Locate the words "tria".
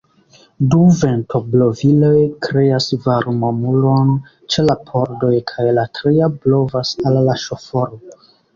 6.01-6.33